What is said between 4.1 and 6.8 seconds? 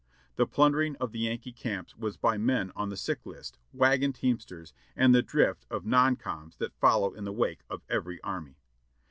teamsters, and the drift of "non coms" that